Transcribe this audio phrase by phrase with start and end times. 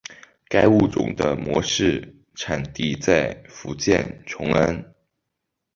[0.49, 4.95] 该物种的模式产地在福建崇安。